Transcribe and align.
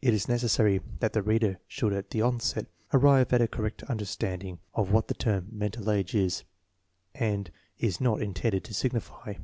It 0.00 0.14
is 0.14 0.28
necessary 0.28 0.80
that 1.00 1.12
the 1.12 1.20
reader 1.20 1.58
should 1.66 1.92
at 1.92 2.10
the 2.10 2.22
outset 2.22 2.66
arrive 2.94 3.32
at 3.32 3.42
a 3.42 3.48
correct 3.48 3.82
understanding 3.90 4.60
of 4.74 4.92
what 4.92 5.08
the 5.08 5.14
term 5.14 5.48
"mental 5.50 5.90
age 5.90 6.14
9' 6.14 6.22
is 6.26 6.44
and 7.12 7.50
is 7.80 8.00
not 8.00 8.22
intended 8.22 8.62
to 8.62 8.74
signify. 8.74 9.34